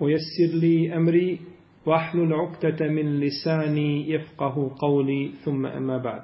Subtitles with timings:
[0.00, 1.40] ويسر لي أمري
[1.86, 6.22] واحلل عقدة من لساني يفقه قولي ثم أما بعد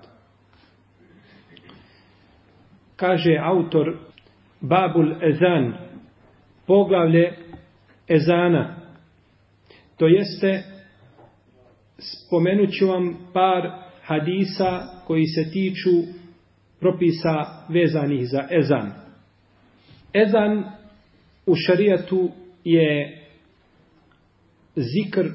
[3.01, 3.97] kaže autor
[4.61, 5.75] Babul Ezan
[6.67, 7.33] poglavlje
[8.09, 8.77] Ezana
[9.97, 10.63] to jeste
[11.99, 13.71] spomenut ću vam par
[14.03, 15.91] hadisa koji se tiču
[16.81, 18.93] propisa vezanih za Ezan
[20.13, 20.65] Ezan
[21.47, 22.31] u šarijatu
[22.65, 23.17] je
[24.76, 25.30] zikr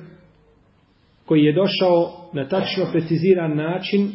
[1.24, 4.12] koji je došao na tačno preciziran način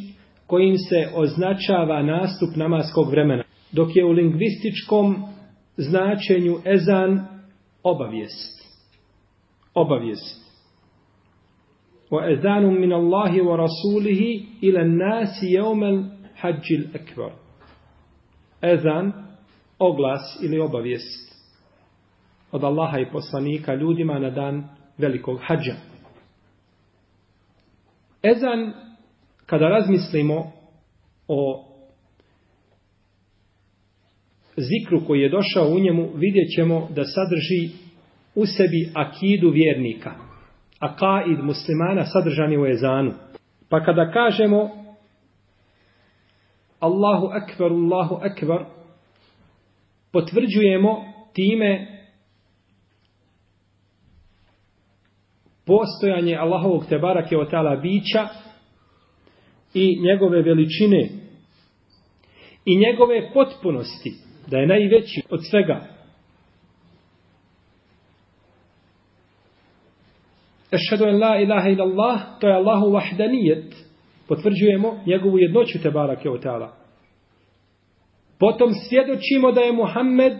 [0.48, 3.44] kojim se označava nastup namaskog vremena.
[3.72, 5.24] Dok je u lingvističkom
[5.78, 7.26] značenju ezan
[7.84, 8.66] obavijest.
[9.74, 10.46] Obavijest.
[12.12, 16.04] Wa ezanu min Allahi wa rasulihi ila nasi jeumel
[16.36, 17.32] hađil ekvar.
[18.62, 19.12] Ezan,
[19.80, 21.36] oglas ili obavijest
[22.56, 25.76] od Allaha i poslanika ljudima na dan velikog hađa.
[28.24, 28.74] Ezan,
[29.46, 30.52] kada razmislimo
[31.28, 31.66] o
[34.58, 37.86] zikru koji je došao u njemu, vidjet ćemo da sadrži
[38.36, 40.12] u sebi akidu vjernika.
[40.80, 43.14] Akaid muslimana sadržan je u ezanu.
[43.70, 44.70] Pa kada kažemo
[46.80, 48.66] Allahu akbar, Allahu akbar,
[50.12, 51.95] potvrđujemo time
[55.66, 58.28] postojanje Allahovog tebarake keotala bića
[59.74, 61.10] i njegove veličine
[62.66, 64.14] i njegove potpunosti,
[64.48, 65.82] da je najveći od svega.
[70.72, 73.76] Ešhedu en la ilaha ilallah, to je Allahu vahdanijet.
[74.28, 76.76] Potvrđujemo njegovu jednoću tebarake keotala.
[78.40, 80.38] Potom svjedočimo da je Muhammed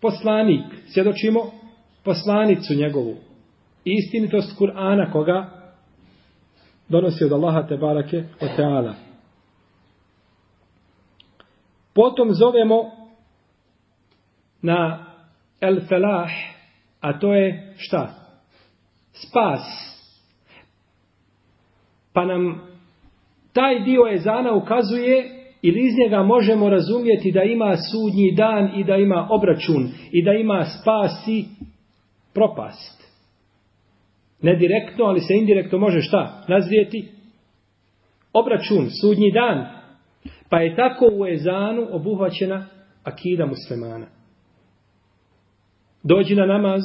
[0.00, 0.64] poslanik.
[0.86, 1.40] Svjedočimo
[2.04, 3.31] poslanicu njegovu
[3.84, 5.50] istinitost Kur'ana koga
[6.88, 8.94] donosi od Allaha te barake o teala.
[11.94, 12.90] Potom zovemo
[14.62, 15.06] na
[15.60, 16.30] el felah,
[17.00, 18.14] a to je šta?
[19.12, 19.62] Spas.
[22.12, 22.60] Pa nam
[23.52, 28.96] taj dio ezana ukazuje ili iz njega možemo razumjeti da ima sudnji dan i da
[28.96, 31.44] ima obračun i da ima spas i
[32.34, 33.01] propast.
[34.42, 36.44] Ne direktno, ali se indirektno može šta?
[36.48, 37.08] Nazrijeti
[38.32, 39.66] obračun, sudnji dan.
[40.48, 42.66] Pa je tako u ezanu obuhvaćena
[43.04, 44.06] akida muslimana.
[46.02, 46.82] Dođi na namaz,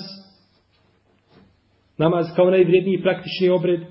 [1.98, 3.82] namaz kao najvrijedniji praktični obred,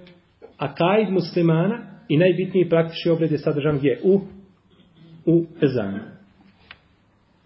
[0.58, 4.00] a kaid muslimana i najbitniji praktični obred je sadržan gdje?
[4.04, 4.20] U,
[5.26, 5.98] u ezanu.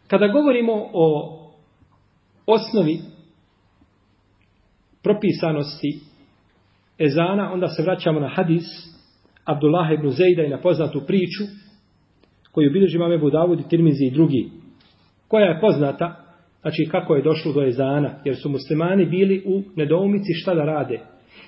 [0.07, 1.37] Kada govorimo o
[2.47, 2.99] osnovi
[5.03, 6.10] propisanosti
[7.01, 8.65] ezana, onda se vraćamo na hadis
[9.45, 11.45] Abdullah ibn Zejda i na poznatu priču
[12.53, 14.51] koju bilježi mame Budavud i Tirmizi i drugi.
[15.29, 16.17] Koja je poznata,
[16.61, 21.01] znači kako je došlo do ezana, jer su muslimani bili u nedoumici šta da rade.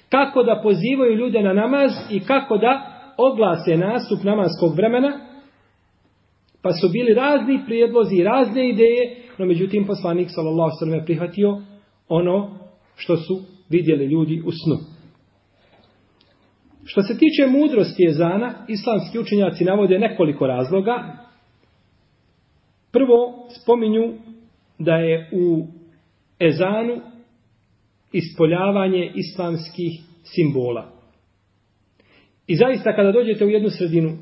[0.08, 5.20] Kako da pozivaju ljude na namaz i kako da oglase nastup namaskog vremena,
[6.62, 11.04] pa su bili razni prijedlozi i razne ideje, no međutim poslanik sallallahu alejhi ve sellem
[11.04, 11.60] prihvatio
[12.08, 12.58] ono
[12.96, 14.91] što su vidjeli ljudi u snu.
[16.84, 21.18] Što se tiče mudrosti ezana, islamski učenjaci navode nekoliko razloga.
[22.92, 24.14] Prvo spominju
[24.78, 25.66] da je u
[26.40, 27.00] ezanu
[28.12, 29.92] ispoljavanje islamskih
[30.24, 30.92] simbola.
[32.46, 34.18] I zaista kada dođete u jednu sredinu,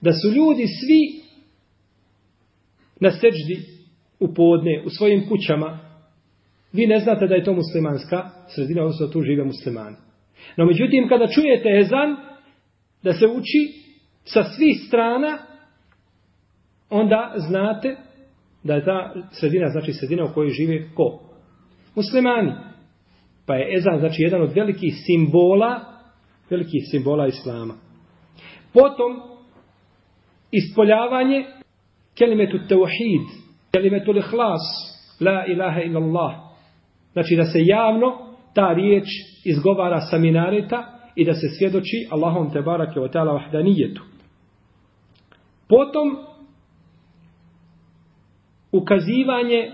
[0.00, 1.20] da su ljudi svi
[3.00, 3.62] na seđdi
[4.20, 5.78] u podne, u svojim kućama,
[6.72, 9.96] vi ne znate da je to muslimanska sredina, odnosno da tu žive muslimani.
[10.56, 12.16] No međutim, kada čujete ezan,
[13.02, 13.72] da se uči
[14.24, 15.38] sa svih strana,
[16.90, 17.96] onda znate
[18.64, 21.20] da je ta sredina, znači sredina u kojoj žive ko?
[21.94, 22.52] Muslimani.
[23.46, 25.80] Pa je ezan, znači, jedan od velikih simbola,
[26.50, 27.74] velikih simbola Islama.
[28.72, 29.20] Potom,
[30.50, 31.44] ispoljavanje
[32.18, 33.26] kelimetu tevahid,
[33.72, 34.62] kelimetu lihlas,
[35.20, 36.32] la ilaha illallah.
[37.12, 38.25] Znači, da se javno
[38.56, 39.04] ta riječ
[39.44, 44.02] izgovara sa minareta i da se svjedoči Allahom te barake o ta'ala vahdanijetu.
[45.68, 46.16] Potom
[48.72, 49.70] ukazivanje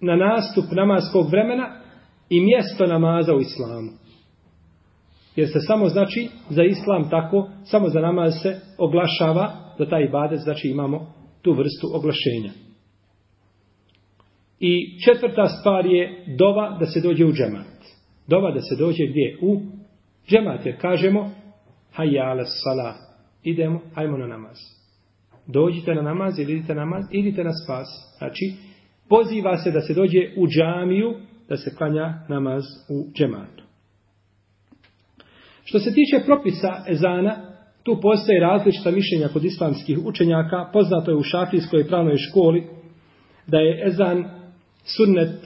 [0.00, 1.80] na nastup namaskog vremena
[2.28, 3.90] i mjesto namaza u islamu.
[5.36, 10.40] Jer se samo znači za islam tako, samo za namaz se oglašava, za taj ibadet
[10.40, 11.06] znači imamo
[11.42, 12.71] tu vrstu oglašenja.
[14.64, 17.78] I četvrta stvar je dova da se dođe u džemat.
[18.26, 19.38] Dova da se dođe gdje?
[19.42, 19.60] U
[20.28, 20.66] džemat.
[20.66, 21.30] Jer kažemo,
[21.92, 22.94] hajja ala salah.
[23.42, 24.56] Idemo, hajmo na namaz.
[25.46, 27.86] Dođite na namaz ili idite na namaz, idite na spas.
[28.18, 28.52] Znači,
[29.08, 31.14] poziva se da se dođe u džamiju,
[31.48, 33.64] da se klanja namaz u džematu.
[35.64, 37.36] Što se tiče propisa ezana,
[37.82, 40.70] tu postoje različita mišljenja kod islamskih učenjaka.
[40.72, 42.66] Poznato je u šafijskoj pravnoj školi
[43.46, 44.41] da je ezan
[44.84, 45.40] sunnet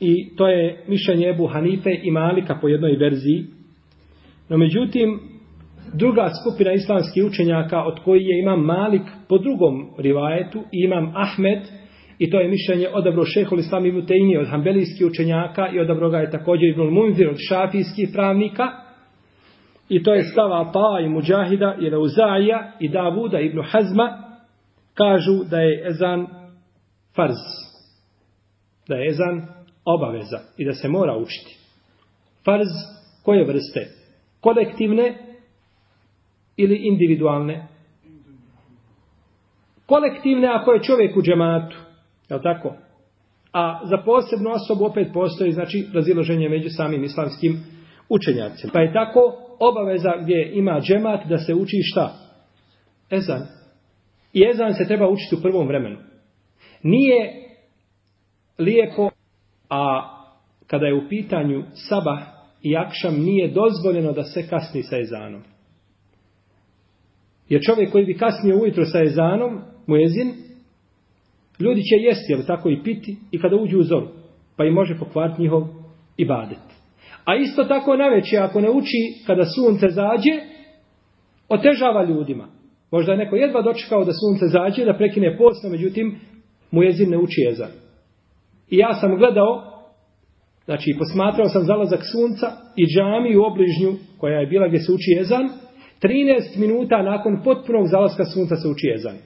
[0.00, 3.44] i to je mišljenje Ebu Hanife i Malika po jednoj verziji.
[4.48, 5.20] No međutim,
[5.92, 11.58] druga skupina islamskih učenjaka od koji je imam Malik po drugom rivajetu i imam Ahmed
[12.18, 16.18] i to je mišljenje odabro šehol islam Ibn Tejni od hambelijskih učenjaka i odabro ga
[16.18, 18.64] je također Ibn Munzir od šafijskih pravnika
[19.88, 24.18] i to je stava Pa i Mujahida i Rauzaija i Davuda Ibn Hazma
[24.94, 26.26] kažu da je ezan
[27.16, 27.63] farz
[28.88, 29.46] da je ezan
[29.84, 31.58] obaveza i da se mora učiti.
[32.44, 32.68] Farz
[33.22, 33.88] koje vrste?
[34.40, 35.18] Kolektivne
[36.56, 37.66] ili individualne?
[39.86, 41.76] Kolektivne ako je čovjek u džematu.
[42.30, 42.74] Je tako?
[43.52, 47.64] A za posebnu osobu opet postoji znači razilaženje među samim islamskim
[48.08, 48.72] učenjacima.
[48.72, 49.20] Pa je tako
[49.60, 52.12] obaveza gdje ima džemat da se uči šta?
[53.10, 53.42] Ezan.
[54.32, 55.96] I ezan se treba učiti u prvom vremenu.
[56.82, 57.43] Nije
[58.58, 59.10] lijepo,
[59.70, 60.10] a
[60.66, 62.18] kada je u pitanju sabah
[62.62, 65.42] i akšam nije dozvoljeno da se kasni sa ezanom.
[67.48, 70.32] Jer čovjek koji bi kasnio ujutro sa ezanom, muezin,
[71.60, 74.08] ljudi će jesti, ali tako i piti, i kada uđu u zoru,
[74.56, 75.62] pa i može pokvariti njihov
[76.16, 76.58] ibadet.
[77.24, 80.40] A isto tako na večer, ako ne uči kada sunce zađe,
[81.48, 82.48] otežava ljudima.
[82.90, 86.20] Možda je neko jedva dočekao da sunce zađe, da prekine post, međutim,
[86.70, 87.83] muezin ne uči ezan.
[88.70, 89.62] I ja sam gledao,
[90.64, 92.46] znači posmatrao sam zalazak sunca
[92.76, 95.48] i džami u obližnju koja je bila gdje se uči jezan,
[96.02, 99.16] 13 minuta nakon potpunog zalaska sunca se uči jezan.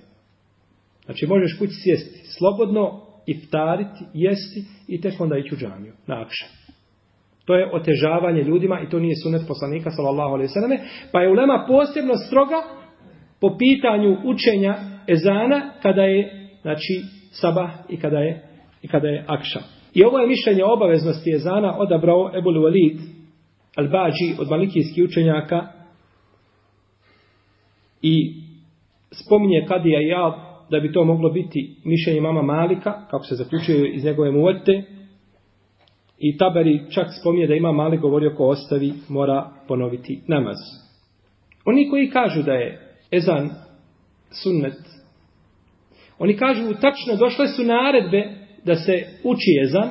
[1.05, 6.47] Znači možeš kući sjesti slobodno, iftariti, jesti i tek onda ići u džamiju, na akša.
[7.45, 10.79] To je otežavanje ljudima i to nije sunet poslanika sallallahu alejhi ve selleme,
[11.13, 12.63] pa je ulema posebno stroga
[13.41, 14.75] po pitanju učenja
[15.07, 16.95] ezana kada je znači
[17.31, 18.48] sabah i kada je
[18.83, 19.61] i kada je akša.
[19.95, 22.99] I ovo je mišljenje obaveznosti jezana odabrao Ebul Walid
[23.77, 25.67] al-Bađi od malikijskih učenjaka
[28.03, 28.35] i
[29.11, 30.33] spominje Kadija i Jal
[30.71, 34.83] da bi to moglo biti mišljenje mama Malika, kako se zaključuje iz njegove muvete,
[36.19, 40.57] I Taberi čak spominje da ima Malik govorio ko ostavi, mora ponoviti namaz.
[41.65, 43.51] Oni koji kažu da je ezan
[44.43, 44.79] sunnet,
[46.19, 48.38] oni kažu tačno došle su naredbe
[48.69, 48.93] da se
[49.25, 49.89] uči jezan,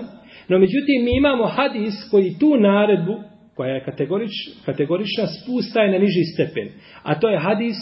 [0.48, 3.16] no međutim mi imamo hadis koji tu naredbu,
[3.56, 4.32] koja je kategorič,
[4.66, 6.68] kategorična, spustaje na niži stepen.
[7.04, 7.78] A to je hadis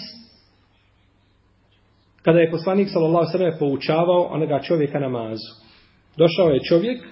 [2.22, 5.52] kada je poslanik sallallahu sallam poučavao onoga čovjeka namazu.
[6.18, 7.04] Došao je čovjek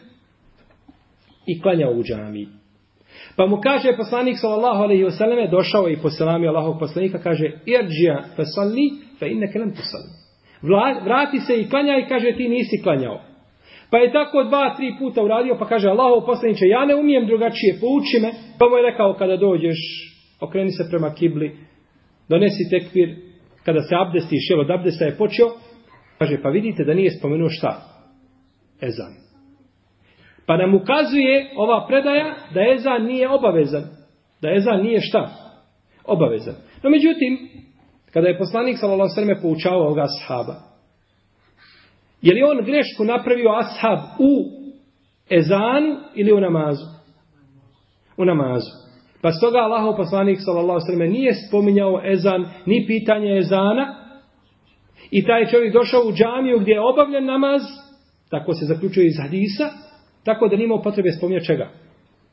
[1.46, 2.48] i klanjao u džamiji.
[3.36, 8.24] Pa mu kaže poslanik sallallahu alejhi ve selleme došao i poselami Allahov poslanika kaže irđija
[8.36, 8.88] fasalli
[9.20, 10.12] fa innaka lam tusalli.
[11.06, 13.33] Vrati se i klanjaj kaže ti nisi klanjao.
[13.94, 17.78] Pa je tako dva, tri puta uradio, pa kaže Allahov poslaniče, ja ne umijem drugačije,
[17.82, 18.32] pouči me.
[18.60, 19.80] Pa mu je rekao, kada dođeš,
[20.42, 21.58] okreni se prema kibli,
[22.30, 23.16] donesi tekvir,
[23.66, 25.48] kada se abdesti, jel od abdesta je počeo,
[26.20, 27.82] kaže, pa vidite da nije spomenuo šta?
[28.82, 29.14] Ezan.
[30.46, 33.84] Pa nam ukazuje ova predaja da ezan nije obavezan.
[34.42, 35.30] Da ezan nije šta?
[36.06, 36.56] Obavezan.
[36.84, 37.50] No međutim,
[38.14, 40.73] kada je poslanik sallallahu alejhi ve poučavao ga sahaba,
[42.24, 44.32] Je li on grešku napravio ashab u
[45.30, 46.86] ezanu ili u namazu?
[48.18, 48.72] U namazu.
[49.22, 53.96] Pa stoga Allahov poslanik sallallahu alejhi ve nije spominjao ezan ni pitanje ezana
[55.12, 57.62] i taj čovjek došao u džamiju gdje je obavljen namaz,
[58.30, 59.70] tako se zaključuje iz hadisa,
[60.26, 61.70] tako da nimao potrebe spominja čega?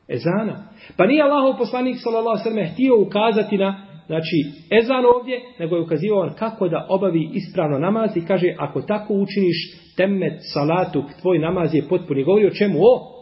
[0.07, 0.63] Ezana.
[0.97, 4.37] Pa nije Allahov poslanik sallallahu alejhi ve htio ukazati na znači
[4.79, 9.57] ezan ovdje, nego je ukazivao kako da obavi ispravno namaz i kaže ako tako učiniš
[9.97, 12.23] temet salatuk, tvoj namaz je potpuni.
[12.23, 12.79] Govori o čemu?
[12.79, 13.21] O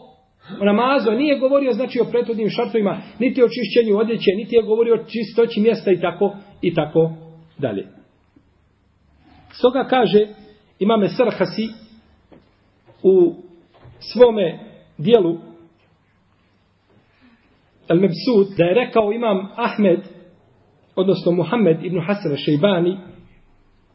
[0.60, 4.94] O namazu nije govorio znači o prethodnim šartovima, niti o čišćenju odjeće, niti je govorio
[4.94, 7.12] o čistoći mjesta i tako i tako
[7.58, 7.86] dalje.
[9.52, 10.26] Stoga kaže
[10.78, 11.68] imame Sarhasi
[13.02, 13.34] u
[14.12, 14.58] svome
[14.98, 15.38] dijelu
[17.88, 20.19] El Mebsud da je rekao imam Ahmed
[21.00, 22.96] odnosno Muhammed ibn Hasan Šejbani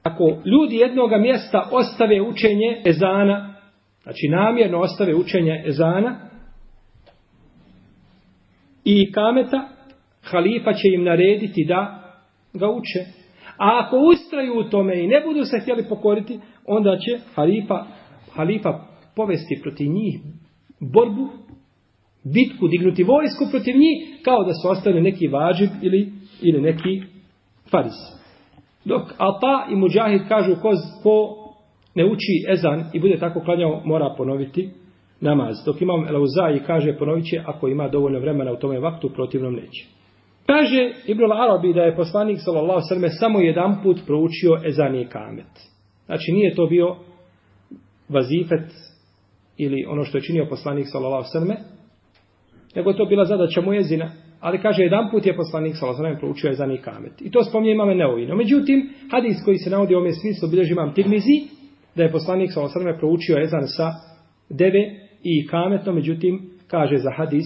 [0.03, 3.55] ako ljudi jednog mjesta ostave učenje ezana
[4.03, 6.19] znači namjerno ostave učenje ezana
[8.83, 9.69] i kameta
[10.21, 12.01] halifa će im narediti da
[12.53, 12.99] ga uče.
[13.57, 17.85] A ako ustraju u tome i ne budu se htjeli pokoriti onda će halifa
[18.35, 18.79] halifa
[19.15, 20.19] povesti protiv njih
[20.79, 21.29] borbu,
[22.23, 26.11] bitku, dignuti vojsku protiv njih, kao da su ostali neki vađib ili,
[26.41, 27.01] ili neki
[27.71, 27.93] faris.
[28.85, 30.71] Dok Ata i Mujahid kažu ko,
[31.03, 31.35] ko
[31.95, 34.69] ne uči ezan i bude tako klanjao, mora ponoviti
[35.21, 35.55] namaz.
[35.65, 39.85] Dok imam Elauzai kaže ponovit će ako ima dovoljno vremena u tome vaktu, protivnom neće.
[40.45, 45.51] Kaže Ibn Arabi da je poslanik sallallahu sallam samo jedan put proučio ezan i kamet.
[46.05, 46.95] Znači nije to bio
[48.09, 48.71] vazifet
[49.57, 51.57] ili ono što je činio poslanik sallallahu sallam,
[52.75, 56.47] nego to bila zadaća mu jezina ali kaže jedan put je poslanik sallallahu alejhi proučio
[56.47, 58.35] je za kamet i to spominje imame neovino.
[58.35, 61.37] međutim hadis koji se navodi u ovom smislu bilježi imam Tirmizi
[61.95, 63.91] da je poslanik sallallahu alejhi proučio ezan sa
[64.49, 64.83] deve
[65.23, 67.45] i kametno, međutim kaže za hadis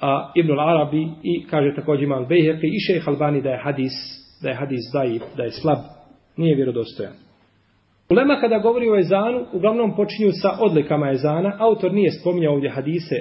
[0.00, 3.92] a Ibn al-Arabi i kaže također imam Bejheqi i šejh Albani da je hadis
[4.42, 5.78] da je hadis daif, da je slab
[6.36, 7.24] nije vjerodostojan
[8.10, 11.56] Ulema kada govori o ezanu, uglavnom počinju sa odlikama ezana.
[11.58, 13.16] Autor nije spominjao ovdje hadise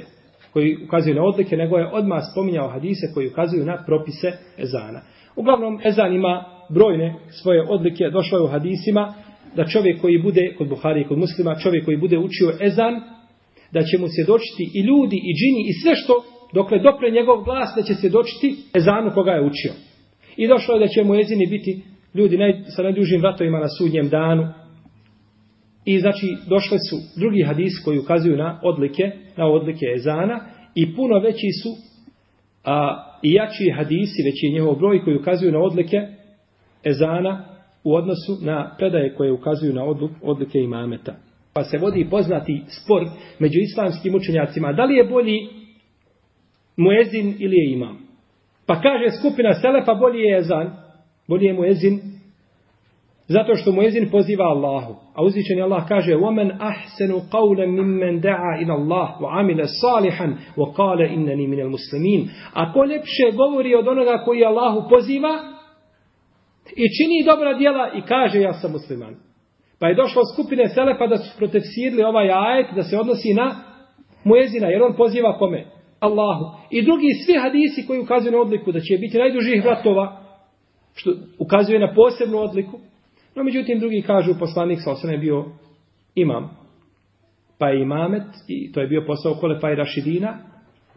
[0.53, 5.01] koji ukazuju na odlike, nego je odmah spominjao hadise koji ukazuju na propise ezana.
[5.36, 8.10] Uglavnom, ezan ima brojne svoje odlike.
[8.10, 9.13] Došlo je u hadisima
[9.55, 12.93] da čovjek koji bude, kod Buhari i kod muslima, čovjek koji bude učio ezan,
[13.72, 16.13] da će mu se dočiti i ljudi, i džini, i sve što,
[16.53, 19.74] dokle dopre njegov glas, da će se dočiti ezanu koga je učio.
[20.38, 21.81] I došlo je da će mu ezini biti
[22.13, 24.43] ljudi naj, sa najdužim vratovima na sudnjem danu,
[25.86, 30.40] I znači došle su drugi hadis koji ukazuju na odlike, na odlike ezana
[30.75, 31.70] i puno veći su
[32.63, 35.98] a, i jači hadisi, veći je njihov broj koji ukazuju na odlike
[36.84, 37.46] ezana
[37.84, 41.16] u odnosu na predaje koje ukazuju na odluk, odlike imameta.
[41.54, 43.06] Pa se vodi poznati spor
[43.40, 44.74] među islamskim učenjacima.
[44.74, 45.48] Da li je bolji
[46.78, 47.98] muezin ili je imam?
[48.66, 50.72] Pa kaže skupina Selefa bolji je ezan,
[51.28, 52.12] bolji je muezin
[53.28, 54.95] Zato što muezin poziva Allahu.
[55.14, 60.26] A uzvičeni Allah kaže وَمَنْ أَحْسَنُ قَوْلًا مِمَّنْ دَعَا إِلَى اللَّهِ وَعَمِلَ صَالِحًا
[60.57, 65.33] وَقَالَ إِنَّنِي مِنَ الْمُسْلِمِينَ A ko lepše govori od onoga koji Allahu poziva
[66.76, 69.14] i čini dobra djela i kaže ja sam musliman.
[69.81, 73.55] Pa je došlo skupine Selefa da su protefsirili ovaj ajet da se odnosi na
[74.25, 75.64] muezina jer on poziva kome?
[76.00, 76.45] Allahu.
[76.71, 80.21] I drugi svi hadisi koji ukazuju na odliku da će biti najdužih vratova
[80.95, 82.78] što ukazuje na posebnu odliku
[83.36, 85.46] No, međutim, drugi kažu, poslanik sa osam bio
[86.16, 86.58] imam.
[87.60, 90.38] Pa je imamet, i to je bio posao kolefa i rašidina,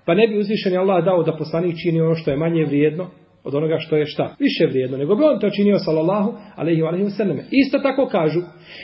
[0.04, 3.06] pa ne bi uzvišen Allah dao da poslanik čini ono što je manje vrijedno
[3.44, 4.34] od onoga što je šta?
[4.38, 8.40] Više vrijedno, nego bi on to činio, sallallahu alaihi wa alaihi wa Isto tako kažu,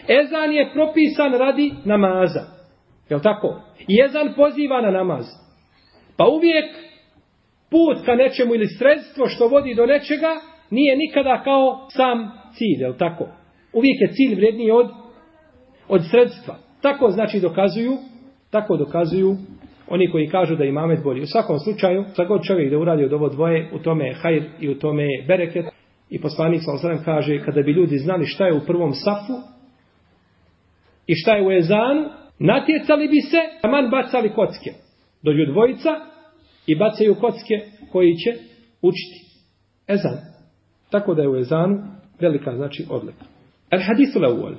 [0.09, 2.41] ezan je propisan radi namaza.
[3.09, 3.61] Je tako?
[3.89, 5.25] I ezan poziva na namaz.
[6.17, 6.65] Pa uvijek
[7.71, 10.41] put ka nečemu ili sredstvo što vodi do nečega
[10.71, 13.42] nije nikada kao sam cilj, je tako?
[13.73, 14.87] Uvijek je cilj vredniji od,
[15.89, 16.55] od sredstva.
[16.83, 17.97] Tako znači dokazuju,
[18.51, 19.37] tako dokazuju
[19.89, 21.23] oni koji kažu da imamet bolji.
[21.23, 24.43] U svakom slučaju, šta god čovjek da uradi od ovo dvoje, u tome je hajr
[24.61, 25.67] i u tome je bereket.
[26.11, 29.33] I poslanik sa kaže, kada bi ljudi znali šta je u prvom safu
[31.07, 32.05] i šta je u ezanu,
[32.39, 34.71] natjecali bi se, a man bacali kocke.
[35.23, 35.91] Dođu dvojica
[36.67, 37.55] i bacaju kocke
[37.93, 38.31] koji će
[38.83, 39.19] učiti
[39.89, 40.19] ezan.
[40.91, 41.79] Tako da je u ezanu
[42.21, 43.32] velika znači odlika.
[43.73, 44.55] El hadisu lawal.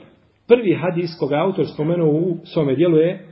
[0.47, 3.27] Prvi hadis koga autor spomenuo u svome dijelu je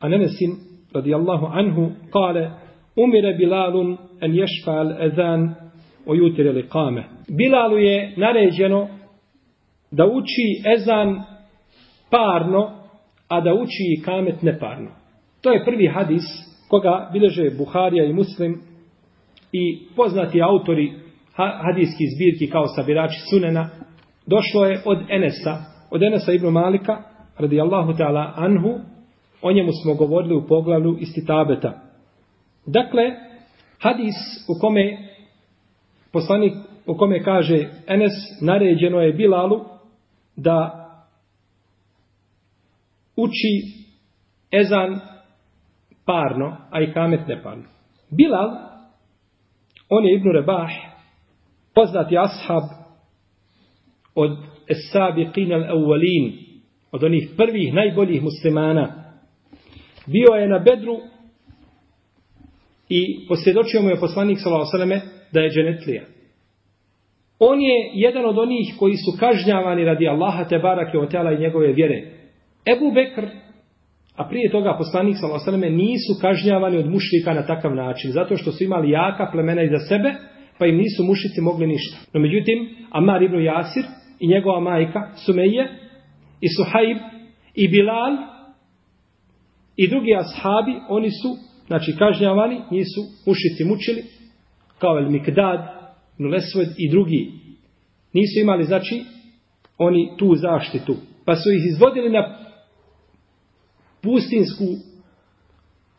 [0.00, 0.50] Anenesin
[0.94, 2.50] radijallahu anhu kale
[2.96, 5.54] umire Bilalun en ješfa al ezan
[6.06, 7.04] o jutire li kame.
[7.28, 8.88] Bilalu je naređeno
[9.90, 11.22] da uči ezan
[12.10, 12.70] parno,
[13.28, 14.90] a da uči i kamet neparno.
[15.42, 16.24] To je prvi hadis
[16.68, 18.60] koga bileže Buharija i Muslim
[19.52, 20.92] i poznati autori
[21.36, 23.70] hadijskih zbirki kao sabirači sunena
[24.28, 25.56] došlo je od Enesa,
[25.90, 27.02] od Enesa ibn Malika,
[27.38, 28.78] radijallahu ta'ala anhu,
[29.42, 31.80] o njemu smo govorili u poglavlju istitabeta.
[32.66, 33.02] Dakle,
[33.78, 34.14] hadis
[34.48, 34.98] u kome
[36.12, 36.52] poslanik
[36.86, 39.64] u kome kaže Enes naređeno je Bilalu
[40.36, 40.84] da
[43.16, 43.84] uči
[44.52, 45.00] ezan
[46.04, 47.64] parno, a i kamet neparno.
[48.10, 48.48] Bilal,
[49.88, 50.70] on je Ibnu Rebah,
[51.74, 52.77] poznati ashab
[54.18, 54.36] od
[54.68, 56.32] Esabiqin al-Awwalin,
[56.92, 59.14] od onih prvih najboljih muslimana.
[60.06, 60.96] Bio je na Bedru
[62.88, 65.00] i posvjedočio mu je poslanik s.a.v.
[65.32, 66.02] da je dženetlija.
[67.38, 71.40] On je jedan od onih koji su kažnjavani radi Allaha te barake o tela i
[71.40, 71.98] njegove vjere.
[72.66, 73.26] Ebu Bekr,
[74.16, 75.70] a prije toga poslanik s.a.v.
[75.70, 80.14] nisu kažnjavani od mušrika na takav način, zato što su imali jaka plemena iza sebe,
[80.58, 81.96] pa im nisu mušici mogli ništa.
[82.12, 82.58] No međutim,
[82.90, 83.84] Amar ibn Jasir
[84.20, 85.68] i njegova majka Sumeje
[86.40, 86.98] i Suhaib
[87.54, 88.16] i Bilal
[89.76, 94.02] i drugi ashabi, oni su, znači, kažnjavani, nisu mušiti mučili,
[94.78, 95.60] kao El Mikdad,
[96.18, 97.32] Nulesved i drugi.
[98.12, 99.04] Nisu imali, znači,
[99.78, 100.96] oni tu zaštitu.
[101.24, 102.38] Pa su ih izvodili na
[104.02, 104.64] pustinsku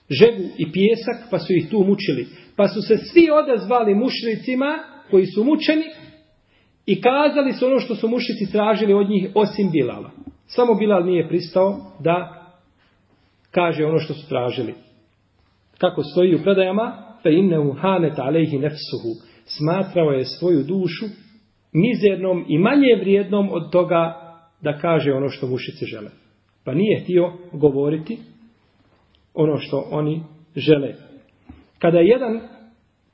[0.10, 2.28] žegu i pjesak, pa su ih tu mučili.
[2.56, 4.80] Pa su se svi odazvali mušlicima
[5.12, 5.84] koji su mučeni
[6.92, 10.12] i kazali su ono što su mušici tražili od njih osim Bilala.
[10.48, 12.46] Samo Bilal nije pristao da
[13.52, 14.74] kaže ono što su tražili.
[15.78, 19.12] Kako stoji u predajama, fe innehu hanet alejhi nefsuhu,
[19.46, 21.06] smatrao je svoju dušu
[21.74, 24.16] mizernom i manje vrijednom od toga
[24.62, 26.10] da kaže ono što mušice žele.
[26.66, 28.18] Pa nije htio govoriti
[29.34, 30.24] ono što oni
[30.56, 30.94] žele.
[31.80, 32.40] Kada je jedan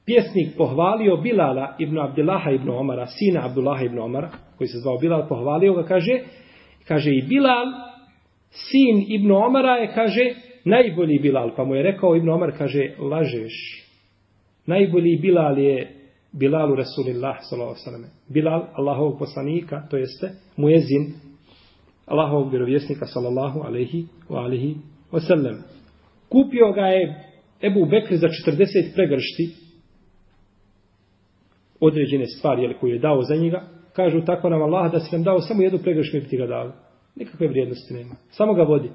[0.05, 5.27] pjesnik pohvalio Bilala ibn Abdillaha ibn Omara, sina Abdullaha ibn Omara, koji se zvao Bilal,
[5.29, 6.19] pohvalio ga, kaže,
[6.87, 7.65] kaže i Bilal,
[8.49, 10.33] sin ibn Omara je, kaže,
[10.65, 11.55] najbolji Bilal.
[11.55, 13.85] Pa mu je rekao ibn Omar, kaže, lažeš.
[14.65, 15.91] Najbolji Bilal je
[16.31, 18.07] Bilalu Rasulillah, s.a.v.
[18.33, 21.13] Bilal, Allahovog poslanika, to jeste, muezin,
[22.05, 24.75] Allahovog vjerovjesnika, sallallahu alaihi wa alaihi
[25.11, 25.63] wa sallam.
[26.29, 27.15] Kupio ga je
[27.61, 29.64] Ebu Bekr za 40 pregršti
[31.79, 33.61] određene stvari jel, koju je dao za njega.
[33.93, 36.71] Kažu tako nam Allah da si nam dao samo jednu pregrešku i ti ga dao.
[37.15, 38.15] Nikakve vrijednosti nema.
[38.29, 38.89] Samo ga vodi.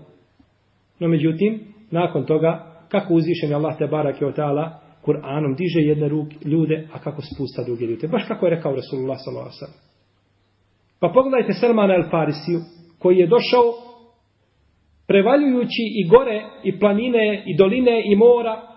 [0.98, 6.08] No međutim, nakon toga, kako uzvišen je Allah te barak je otala, Kur'anom diže jedne
[6.08, 8.08] ruke ljude, a kako spusta druge ljude.
[8.08, 9.50] Baš kako je rekao Rasulullah sallallahu
[11.00, 12.60] Pa pogledajte Salmana el Farisiju,
[12.98, 13.64] koji je došao
[15.06, 18.69] prevaljujući i gore, i planine, i doline, i mora,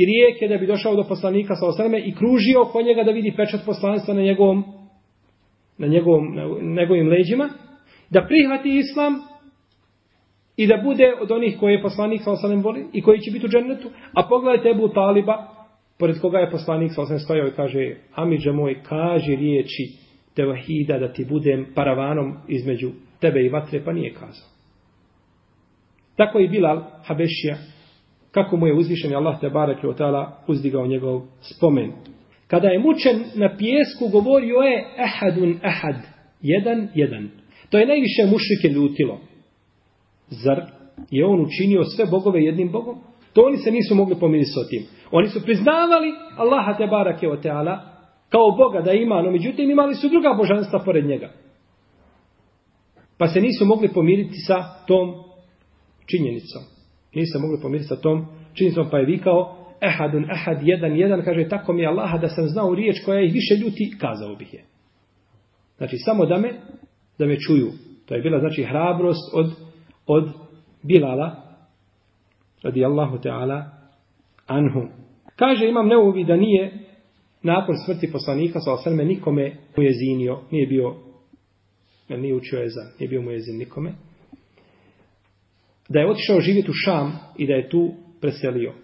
[0.00, 3.34] i rijeke, da bi došao do poslanika sa osreme, i kružio oko njega da vidi
[3.36, 4.64] pečat poslanstva na njegovom,
[5.78, 7.48] na njegovom, na njegovim leđima,
[8.10, 9.14] da prihvati islam,
[10.56, 13.46] i da bude od onih koje je poslanik sa osreme voli, i koji će biti
[13.46, 15.48] u džennetu, a pogledajte Ebu Taliba,
[15.98, 19.84] pored koga je poslanik sa osreme stojao i kaže, Amidža moj, kaže riječi
[20.34, 24.48] tevahida da ti budem paravanom između tebe i vatre, pa nije kazao.
[26.16, 27.56] Tako i Bilal Habešija,
[28.30, 31.92] kako mu je uzvišen Allah te barek o tala uzdigao njegov spomen.
[32.46, 35.96] Kada je mučen na pijesku, govorio je ahadun ahad,
[36.42, 37.30] jedan, jedan.
[37.70, 39.20] To je najviše mušrike ljutilo.
[40.28, 40.62] Zar
[41.10, 42.98] je on učinio sve bogove jednim bogom?
[43.32, 44.82] To oni se nisu mogli pomiriti s tim.
[45.10, 49.94] Oni su priznavali Allaha te barake o teala kao Boga da ima, no međutim imali
[49.94, 51.30] su druga božanstva pored njega.
[53.18, 55.14] Pa se nisu mogli pomiriti sa tom
[56.06, 56.77] činjenicom.
[57.14, 61.48] Nisu se mogli pomiriti sa tom činjenicom, pa je vikao ehadun ehad, jedan, jedan, kaže,
[61.48, 61.88] tako mi je
[62.20, 64.64] da sam znao riječ koja ih više ljuti, kazao bih je.
[65.76, 66.52] Znači, samo da me,
[67.18, 67.70] da me čuju.
[68.06, 69.52] To je bila, znači, hrabrost od,
[70.06, 70.28] od
[70.82, 71.36] Bilala,
[72.62, 73.64] radi Allahu Teala,
[74.46, 74.88] anhu.
[75.36, 76.78] Kaže, imam neuvi da nije
[77.42, 80.94] nakon smrti poslanika, sa osrme, nikome ujezinio, nije bio
[82.16, 83.92] nije učio za nije bio mu jezin nikome,
[85.88, 88.74] da je otišao živjeti u Šam i da je tu preselio.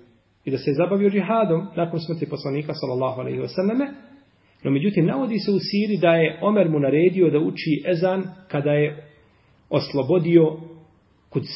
[0.45, 3.95] I da se je zabavio džihadom nakon smrti poslanika, sallallahu alaihi wa sallame,
[4.65, 8.73] no međutim, navodi se u Siri da je Omer mu naredio da uči ezan kada
[8.73, 9.05] je
[9.71, 10.57] oslobodio
[11.31, 11.47] kuc.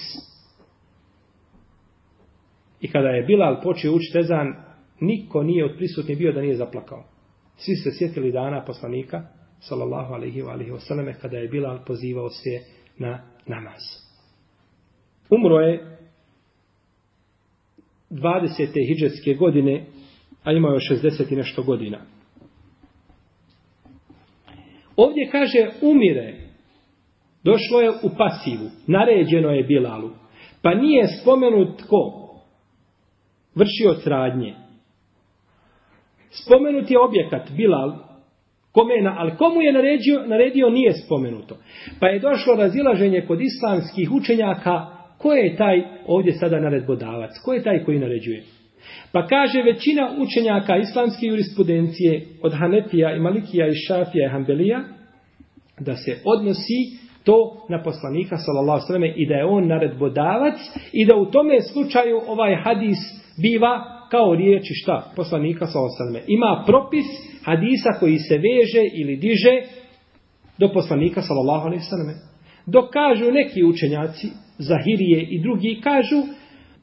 [2.80, 4.54] I kada je Bilal počeo učiti ezan,
[5.00, 7.04] niko nije od prisutnih bio da nije zaplakao.
[7.56, 9.22] Svi se sjetili dana poslanika,
[9.60, 12.60] sallallahu alaihi wa alaihi kada je Bilal pozivao se
[12.98, 14.07] na namaz.
[15.30, 15.98] Umro je
[18.10, 18.86] 20.
[18.86, 19.84] hijđetske godine,
[20.44, 21.98] a imao je 60 i nešto godina.
[24.96, 26.34] Ovdje kaže umire,
[27.44, 30.10] došlo je u pasivu, naređeno je Bilalu,
[30.62, 32.28] pa nije spomenut ko?
[33.54, 34.54] Vršio radnje.
[36.30, 38.08] Spomenut je objekat Bilal,
[38.72, 41.56] Komena, ali komu je naredio, naredio nije spomenuto.
[42.00, 47.30] Pa je došlo razilaženje kod islamskih učenjaka ko je taj ovdje sada naredbodavac?
[47.44, 48.42] Ko je taj koji naređuje?
[49.12, 54.84] Pa kaže većina učenjaka islamske jurisprudencije od Hanefija i Malikija i Šafija i Hanbelija
[55.80, 60.58] da se odnosi to na poslanika sallallahu alejhi i da je on naredbodavac
[60.92, 62.98] i da u tome slučaju ovaj hadis
[63.42, 67.06] biva kao riječi šta poslanika sallallahu alejhi ima propis
[67.44, 69.54] hadisa koji se veže ili diže
[70.58, 72.14] do poslanika sallallahu alejhi ve
[72.66, 74.28] dok kažu neki učenjaci
[74.58, 76.22] Zahirije i drugi kažu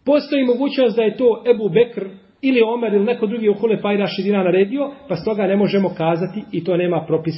[0.05, 2.05] postoji mogućnost da je to Ebu Bekr
[2.41, 6.63] ili Omer ili neko drugi u Hulefaj Rašidina naredio, pa stoga ne možemo kazati i
[6.63, 7.35] to nema propis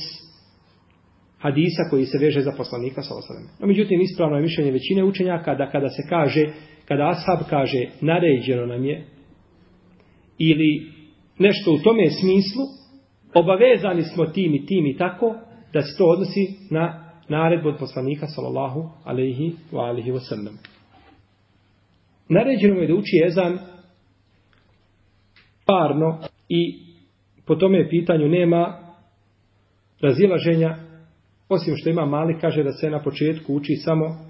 [1.40, 3.44] hadisa koji se veže za poslanika sa osadom.
[3.60, 6.46] No, međutim, ispravno je mišljenje većine učenjaka da kada se kaže,
[6.86, 9.06] kada ashab kaže naređeno nam je
[10.38, 10.92] ili
[11.40, 12.64] nešto u tome smislu,
[13.34, 15.36] obavezani smo tim i tim i tako,
[15.74, 20.58] da se to odnosi na naredbu od poslanika sallallahu alaihi wa alihi wa sallam.
[22.30, 23.60] Naređeno je da uči ezan
[25.66, 26.80] parno i
[27.46, 28.80] po tome pitanju nema
[30.02, 30.76] razilaženja
[31.50, 34.28] osim što ima mali kaže da se na početku uči samo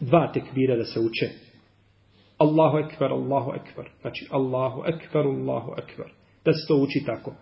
[0.00, 1.28] dva tekbira da se uče.
[2.38, 3.90] Allahu ekber, Allahu ekber.
[4.00, 6.06] Znači Allahu ekber, Allahu ekber.
[6.44, 7.34] Da se to uči tako.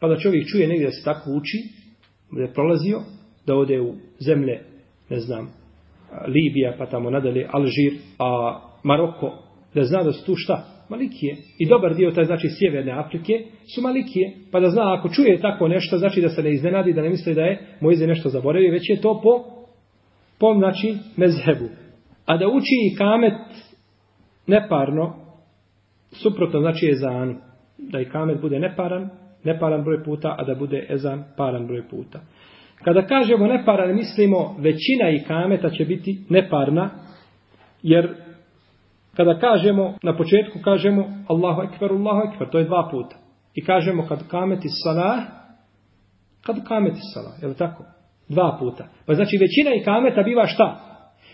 [0.00, 1.58] Pa da čovjek čuje negdje da se tako uči
[2.32, 3.00] je prolazio
[3.46, 4.60] da ode u zemlje
[5.10, 5.48] ne znam
[6.26, 9.32] Libija pa tamo nadalje Alžir a Maroko
[9.74, 10.64] da zna da su tu šta?
[10.88, 11.36] Malikije.
[11.58, 13.32] I dobar dio, taj znači sjeverne Afrike,
[13.74, 14.32] su Malikije.
[14.52, 17.34] Pa da zna, ako čuje tako nešto, znači da se ne iznenadi, da ne misli
[17.34, 19.44] da je Mojze nešto zaboravio, već je to po,
[20.38, 21.68] po znači, mezhebu.
[22.26, 23.34] A da uči i kamet
[24.46, 25.14] neparno,
[26.10, 27.36] suprotno znači je zan,
[27.78, 29.10] da i kamet bude neparan,
[29.48, 32.20] neparan broj puta, a da bude ezan paran broj puta.
[32.84, 36.90] Kada kažemo neparan, mislimo većina i kameta će biti neparna,
[37.82, 38.14] jer
[39.16, 43.16] kada kažemo, na početku kažemo Allahu ekber, Allahu ekber, to je dva puta.
[43.54, 45.18] I kažemo kad kameti salah,
[46.46, 47.84] kad kameti salah, je li tako?
[48.28, 48.84] Dva puta.
[49.06, 50.80] Pa znači većina i kameta biva šta?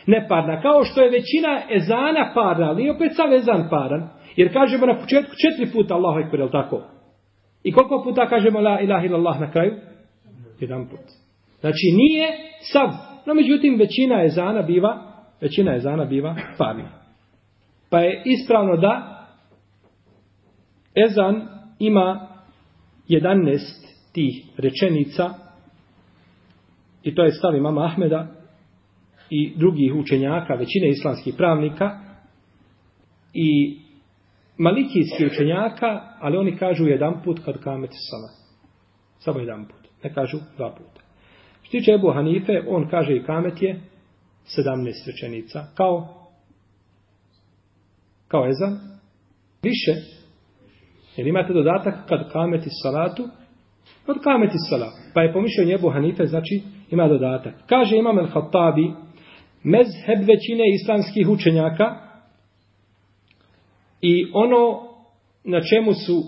[0.07, 0.63] Neparna.
[0.63, 4.09] Kao što je većina ezana parna, ali opet sam ezan paran.
[4.37, 6.83] Jer kažemo na početku četiri puta Allahu ekber, je li tako?
[7.65, 9.73] I koliko puta kažemo la ilaha illallah na kraju?
[10.61, 11.01] Jedan put.
[11.61, 12.29] Znači nije
[12.73, 12.89] sav.
[13.27, 14.99] No međutim većina ezana biva,
[15.41, 16.85] većina ezana biva farni.
[17.91, 19.11] Pa je ispravno da
[20.95, 21.49] Ezan
[21.79, 22.29] ima
[23.09, 23.59] 11
[24.13, 25.31] tih rečenica
[27.03, 28.27] i to je stav imama Ahmeda
[29.31, 31.91] i drugih učenjaka, većine islamskih pravnika
[33.33, 33.79] i
[34.59, 38.29] malikijski učenjaka, ali oni kažu jedan put kad kamet sala.
[39.19, 39.89] Samo jedan put.
[40.05, 41.01] Ne kažu dva puta.
[41.63, 43.81] Što tiče Ebu Hanife, on kaže i kamet je
[44.59, 45.65] 17 rečenica.
[45.75, 46.21] Kao
[48.29, 48.79] kao ezan,
[49.63, 49.93] više,
[51.17, 53.29] jer imate dodatak kad kameti salatu,
[54.07, 54.97] Kad kameti salatu.
[55.15, 57.55] Pa je pomišljao njebu Hanife, znači ima dodatak.
[57.67, 58.93] Kaže imam el Khattabi,
[59.63, 61.85] mezheb većine islamskih učenjaka
[64.01, 64.81] i ono
[65.45, 66.23] na čemu su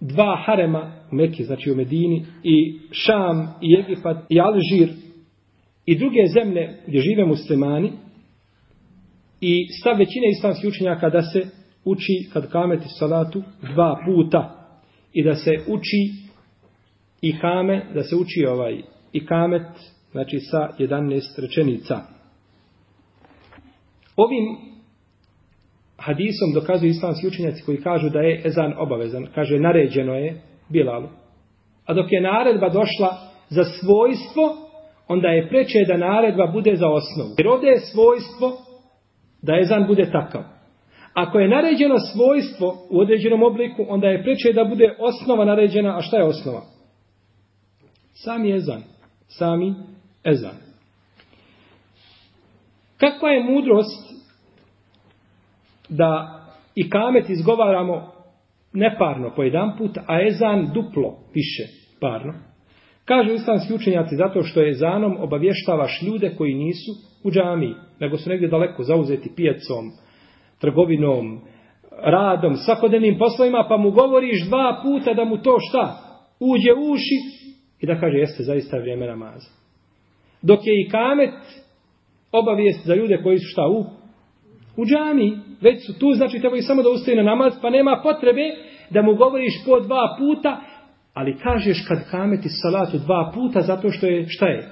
[0.00, 4.88] dva harema u Mekke, znači u Medini, i Šam, i Egipat, i Alžir,
[5.86, 7.92] i druge zemlje gdje žive muslimani,
[9.40, 11.46] i stav većine islamskih učenjaka da se
[11.84, 13.42] uči kad kameti salatu
[13.74, 14.56] dva puta
[15.12, 16.12] i da se uči
[17.22, 19.66] i kame, da se uči ovaj i kamet,
[20.12, 22.00] znači sa 11 rečenica.
[24.16, 24.69] Ovim
[26.00, 29.26] hadisom dokazuju islamski učenjaci koji kažu da je ezan obavezan.
[29.34, 31.08] Kaže, naređeno je Bilalu.
[31.86, 34.56] A dok je naredba došla za svojstvo,
[35.08, 37.30] onda je preče da naredba bude za osnovu.
[37.38, 38.52] Jer ovdje je svojstvo
[39.42, 40.42] da ezan bude takav.
[41.14, 46.02] Ako je naređeno svojstvo u određenom obliku, onda je preče da bude osnova naređena, a
[46.02, 46.62] šta je osnova?
[48.12, 48.82] Sami ezan.
[49.28, 49.74] Sami
[50.24, 50.56] ezan.
[52.96, 54.19] Kakva je mudrost
[55.90, 56.40] da
[56.74, 58.12] i kamet izgovaramo
[58.72, 61.62] neparno po jedan put, a ezan duplo više
[62.00, 62.34] parno?
[63.04, 66.90] Kažu islamski učenjaci zato što ezanom obavještavaš ljude koji nisu
[67.24, 69.84] u džamiji, nego su negdje daleko zauzeti pijacom,
[70.60, 71.40] trgovinom,
[72.02, 75.96] radom, svakodnevnim poslovima, pa mu govoriš dva puta da mu to šta?
[76.40, 77.18] Uđe u uši
[77.80, 79.50] i da kaže jeste zaista vrijeme namaza.
[80.42, 81.34] Dok je i kamet
[82.32, 83.84] obavijest za ljude koji su šta u?
[84.76, 85.49] U džami.
[85.60, 88.42] Već su tu, znači trebaju samo da ustaje na namaz, pa nema potrebe
[88.90, 90.60] da mu govoriš po dva puta,
[91.14, 94.68] ali kažeš kad kameti salatu dva puta zato što je, šta je?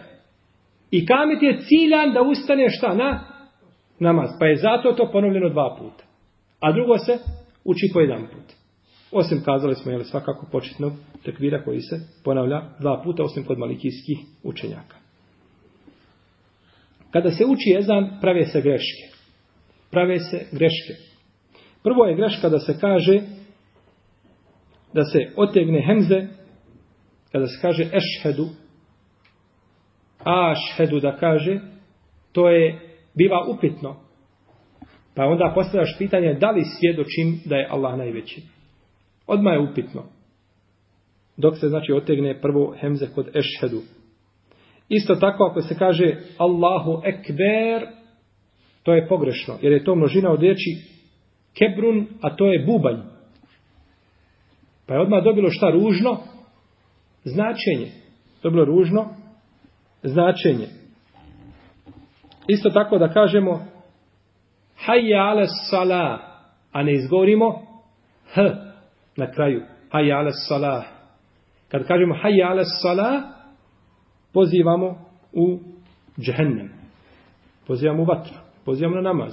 [0.91, 3.21] I kamet je ciljan da ustane šta na
[3.99, 4.31] namaz.
[4.41, 6.05] Pa je zato to ponovljeno dva puta.
[6.61, 7.19] A drugo se
[7.65, 8.59] uči po jedan put.
[9.13, 10.93] Osim kazali smo, jel, svakako početnog
[11.25, 14.97] tekvira koji se ponavlja dva puta, osim kod malikijskih učenjaka.
[17.11, 19.18] Kada se uči ezan, prave se greške.
[19.91, 20.95] Prave se greške.
[21.83, 23.21] Prvo je greška da se kaže
[24.95, 26.27] da se otegne hemze
[27.33, 28.49] kada se kaže ešhedu
[30.25, 31.61] ašhedu da kaže
[32.33, 32.81] to je
[33.15, 33.97] biva upitno.
[35.15, 38.43] Pa onda postavljaš pitanje da li svjedočim da je Allah najveći?
[39.27, 40.05] Odmah je upitno.
[41.37, 43.83] Dok se znači otegne prvo hemze kod ešhedu.
[44.89, 47.98] Isto tako ako se kaže Allahu ekber
[48.89, 50.77] to je pogrešno jer je to množina od riječi
[51.59, 52.97] kebrun a to je bubanj
[54.89, 56.19] Pa je odmah dobilo šta ružno?
[57.25, 57.91] Značenje.
[58.43, 59.07] Dobilo ružno
[60.03, 60.67] značenje.
[62.49, 63.67] Isto tako da kažemo
[64.87, 66.21] Hayya ala salah,
[66.73, 67.67] a ne izgovorimo
[68.35, 68.43] H
[69.17, 69.63] na kraju.
[69.91, 70.85] Hajja ala salah.
[71.69, 73.23] Kad kažemo Hayya ala salah,
[74.33, 74.99] pozivamo
[75.33, 75.59] u
[76.21, 76.71] džehennem.
[77.67, 78.48] Pozivamo u vatru.
[78.69, 79.33] Pozivamo na namaz.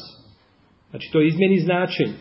[0.90, 2.14] Znači to izmjeni značenje.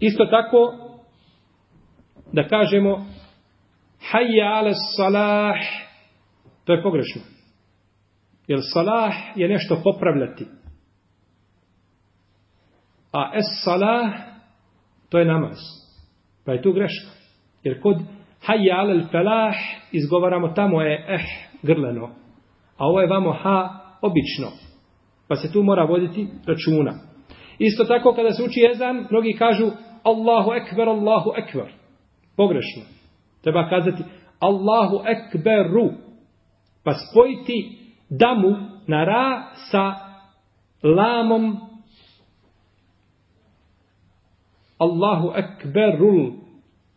[0.00, 0.74] Isto tako
[2.32, 3.06] da kažemo
[4.12, 5.56] hayya ala salah
[6.64, 7.22] to je pogrešno.
[8.46, 10.46] Jer salah je nešto popravljati.
[13.12, 14.12] A es salah
[15.08, 15.58] to je namaz.
[16.44, 17.10] Pa je tu greška.
[17.62, 17.96] Jer kod
[18.46, 19.54] hayya ala felah
[19.92, 22.06] izgovaramo tamo je eh grleno.
[22.76, 24.65] A ovo je vamo ha obično
[25.28, 26.92] pa se tu mora voditi računa
[27.58, 29.70] isto tako kada se uči jezan mnogi kažu
[30.04, 31.72] Allahu ekber, Allahu ekber
[32.36, 32.82] Pogrešno.
[33.42, 34.02] Treba kazati
[34.40, 35.90] Allahu ekberu.
[36.84, 37.78] Pa spojiti
[38.10, 39.94] damu na ra sa
[40.82, 41.56] lamom
[44.78, 46.32] Allahu ekberul.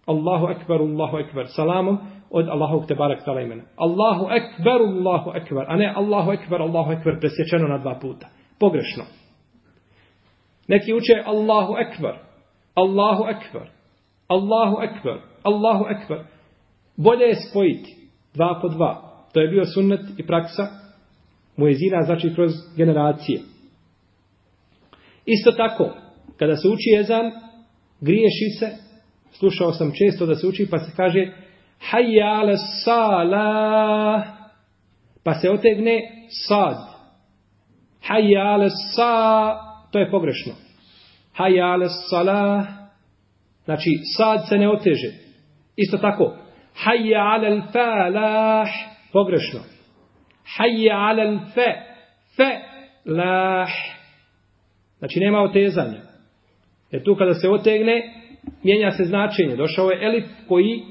[0.08, 1.46] Allahu ekber, Allahu ekber.
[1.48, 1.98] Salamom
[2.32, 3.64] od Allahu te barak tala imena.
[3.78, 5.66] Allahu ekber, Allahu ekber.
[5.68, 8.28] A ne Allahu ekber, Allahu ekber presječeno na dva puta.
[8.60, 9.04] Pogrešno.
[10.68, 12.16] Neki uče Allahu ekber.
[12.76, 13.70] Allahu ekber.
[14.28, 15.18] Allahu ekber.
[15.44, 16.24] Allahu ekber.
[16.98, 17.96] Bolje je spojiti
[18.34, 19.02] dva po dva.
[19.34, 20.68] To je bio sunnet i praksa
[21.58, 23.42] muezina, znači kroz generacije.
[25.26, 25.90] Isto tako,
[26.38, 27.32] kada se uči jezan,
[28.02, 28.68] griješi se,
[29.32, 31.32] slušao sam često da se uči, pa se kaže
[31.80, 34.24] hayya ala sala,
[35.24, 36.78] pa se otegne sad.
[38.10, 39.56] Hayya ala sa,
[39.92, 40.54] to je pogrešno.
[41.38, 42.66] Hayya ala sala,
[43.66, 45.12] znači sad se ne oteže.
[45.76, 46.36] Isto tako,
[46.86, 48.70] hayya ala al-falah,
[49.14, 49.60] pogrešno.
[50.58, 51.72] Hayya ala al-fa,
[52.36, 52.52] fa,
[53.06, 53.70] lah.
[55.00, 56.02] Znači nema otezanja.
[56.92, 58.14] Jer tu kada se otegne,
[58.64, 59.56] mijenja se značenje.
[59.56, 60.84] Došao je elif koji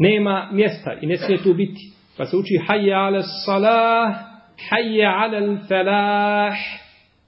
[0.00, 1.80] nema mjesta i ne smije tu biti.
[2.16, 4.14] Pa se uči hayya ala salah,
[4.70, 6.54] hayya ala falah,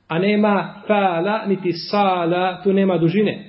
[0.08, 3.44] a nema fala, niti sala, tu nema dužine.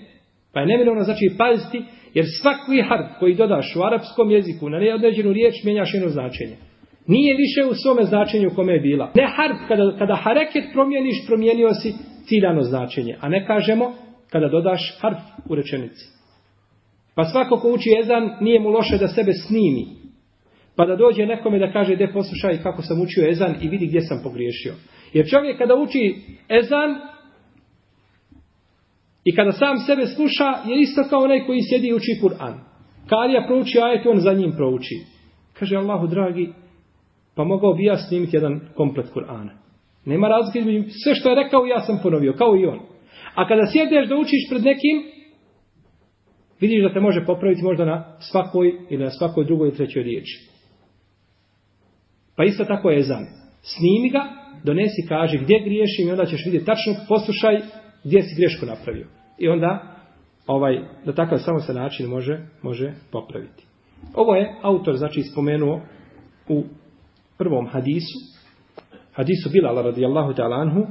[0.53, 1.83] Pa je neminovno znači paziti
[2.13, 6.55] Jer svaki harf koji dodaš u arapskom jeziku na neodređenu riječ mijenjaš jedno značenje.
[7.07, 9.11] Nije više u svome značenju kome je bila.
[9.15, 11.93] Ne harf, kada, kada hareket promijeniš, promijenio si
[12.25, 13.15] ciljano značenje.
[13.21, 13.93] A ne kažemo
[14.31, 15.17] kada dodaš harf
[15.49, 16.05] u rečenici.
[17.15, 19.85] Pa svako ko uči ezan, nije mu loše da sebe snimi.
[20.75, 24.01] Pa da dođe nekome da kaže, de poslušaj kako sam učio ezan i vidi gdje
[24.01, 24.73] sam pogriješio.
[25.13, 26.15] Jer čovjek kada uči
[26.49, 27.13] ezan,
[29.23, 32.53] I kada sam sebe sluša, je isto kao onaj koji sjedi i uči Kur'an.
[33.09, 34.95] Karija prouči ajet, on za njim prouči.
[35.59, 36.49] Kaže Allahu dragi,
[37.35, 39.49] pa mogao bi ja snimiti jedan komplet Kur'ana.
[40.05, 42.79] Nema razlike između sve što je rekao, ja sam ponovio, kao i on.
[43.35, 45.12] A kada sjedeš da učiš pred nekim,
[46.63, 50.35] vidiš da se može popraviti možda na svakoj ili na svakoj drugoj ili trećoj riječi.
[52.35, 53.25] Pa isto tako je ezan.
[53.61, 54.23] Snimi ga,
[54.63, 57.55] donesi, kaže gdje griješim i onda ćeš vidjeti tačno, poslušaj
[58.03, 59.07] gdje si grešku napravio.
[59.37, 59.71] I onda,
[60.47, 63.63] ovaj, da takav samo se način može, može popraviti.
[64.13, 65.81] Ovo je autor, znači, spomenuo
[66.49, 66.63] u
[67.37, 68.17] prvom hadisu,
[69.13, 70.87] hadisu Bilala radijallahu ta'ala anhu,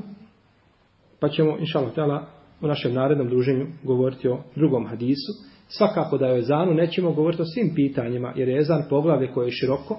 [1.20, 2.24] pa ćemo, inša Allah ta'ala,
[2.60, 5.51] u našem narednom druženju govoriti o drugom hadisu.
[5.68, 9.46] Svakako da je o ezanu, nećemo govoriti o svim pitanjima, jer je ezan poglavlje koje
[9.46, 9.98] je široko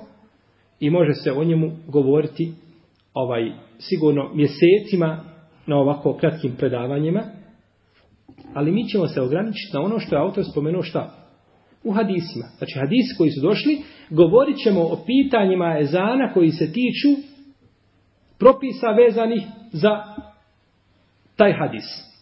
[0.80, 2.52] i može se o njemu govoriti
[3.14, 5.24] ovaj sigurno mjesecima
[5.68, 7.24] na ovako kratkim predavanjima,
[8.54, 11.16] ali mi ćemo se ograničiti na ono što je autor spomenuo šta?
[11.84, 12.46] U hadisima.
[12.58, 17.10] Znači hadis koji su došli, govorit ćemo o pitanjima ezana koji se tiču
[18.40, 20.04] propisa vezanih za
[21.36, 22.13] taj hadis.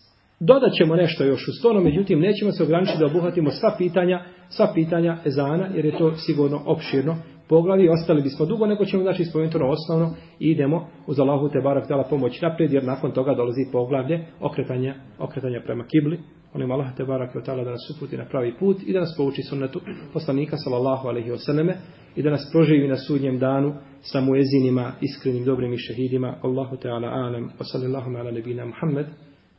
[0.43, 4.71] Dodat ćemo nešto još u stonu, međutim nećemo se ograničiti da obuhvatimo sva pitanja, sva
[4.73, 7.15] pitanja ezana, jer je to sigurno opširno
[7.49, 11.61] poglavi, ostali bismo dugo, nego ćemo znači spomenuti ono osnovno i idemo uz Allahu te
[11.61, 16.19] barak dala pomoć naprijed, jer nakon toga dolazi poglavlje okretanja, okretanja prema kibli.
[16.53, 19.81] Onim Allah te barak da nas uputi na pravi put i da nas pouči sunnetu
[20.13, 21.73] poslanika sallallahu alaihi wasallame
[22.15, 26.35] i da nas proživi na sudnjem danu sa muezinima, iskrenim, dobrim i šehidima.
[26.41, 29.05] Allahu te ala alam, wa sallallahu ala nebina Muhammed,